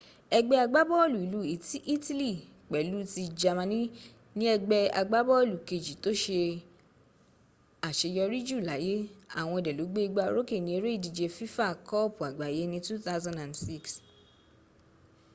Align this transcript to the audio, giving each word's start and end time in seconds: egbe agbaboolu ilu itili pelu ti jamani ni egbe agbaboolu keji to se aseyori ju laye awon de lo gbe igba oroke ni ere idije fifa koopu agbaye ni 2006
egbe 0.37 0.55
agbaboolu 0.63 1.17
ilu 1.25 1.41
itili 1.95 2.31
pelu 2.71 2.99
ti 3.13 3.23
jamani 3.41 3.79
ni 4.37 4.45
egbe 4.55 4.77
agbaboolu 4.99 5.55
keji 5.67 5.93
to 6.03 6.11
se 6.23 6.39
aseyori 7.87 8.39
ju 8.47 8.57
laye 8.69 8.97
awon 9.39 9.63
de 9.65 9.71
lo 9.77 9.83
gbe 9.89 10.01
igba 10.07 10.23
oroke 10.29 10.55
ni 10.63 10.69
ere 10.77 10.89
idije 10.97 11.27
fifa 11.37 11.67
koopu 11.89 12.21
agbaye 12.29 12.61
ni 12.71 12.79
2006 12.79 13.91